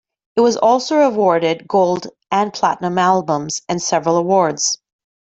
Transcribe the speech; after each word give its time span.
It 0.35 0.41
was 0.41 0.57
also 0.57 1.01
awarded 1.01 1.67
gold 1.67 2.07
and 2.31 2.51
platinum 2.51 2.97
albums, 2.97 3.61
and 3.69 3.79
several 3.79 4.17
awards. 4.17 4.79